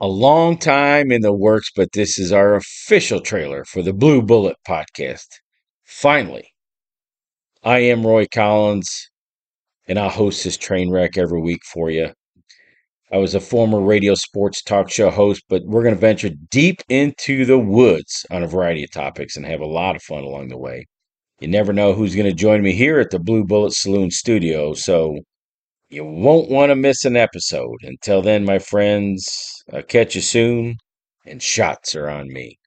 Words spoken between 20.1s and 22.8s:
along the way. You never know who's going to join me